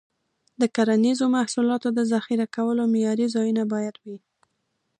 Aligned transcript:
د 0.61 0.63
کرنیزو 0.75 1.25
محصولاتو 1.37 1.89
د 1.97 1.99
ذخیره 2.13 2.45
کولو 2.55 2.83
معیاري 2.93 3.27
ځایونه 3.35 3.63
باید 3.73 3.95
وي. 4.03 4.17